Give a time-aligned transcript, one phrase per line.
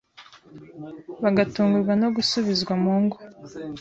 [1.23, 3.17] bagatungurwa no gusubizwa mu ngo